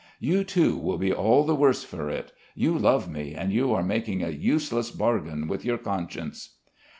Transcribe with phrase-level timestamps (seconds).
[0.19, 2.31] You too will be all the worse for it.
[2.55, 6.55] You love me, and you are making a useless bargain with your conscience."